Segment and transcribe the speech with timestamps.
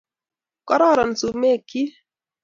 [0.67, 1.81] Kororon sumekchi